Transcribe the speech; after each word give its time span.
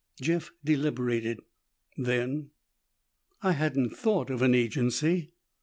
Jeff 0.19 0.49
deliberated. 0.65 1.41
Then, 1.95 2.49
"I 3.43 3.51
hadn't 3.51 3.95
thought 3.95 4.31
of 4.31 4.41
an 4.41 4.55
agency." 4.55 5.29